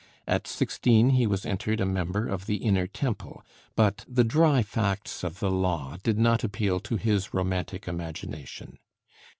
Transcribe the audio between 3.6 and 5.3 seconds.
but the dry facts